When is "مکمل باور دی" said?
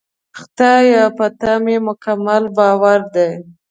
1.87-3.31